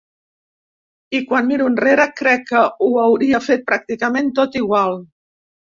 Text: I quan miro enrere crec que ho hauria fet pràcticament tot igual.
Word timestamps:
I 1.19 1.21
quan 1.31 1.51
miro 1.51 1.67
enrere 1.73 2.09
crec 2.23 2.49
que 2.49 2.65
ho 2.87 2.91
hauria 3.05 3.45
fet 3.51 3.69
pràcticament 3.71 4.35
tot 4.43 4.63
igual. 4.65 5.01